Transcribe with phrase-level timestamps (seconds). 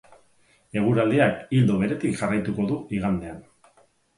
[0.81, 3.45] Eguraldiak ildo beretik jarraituko du igandean.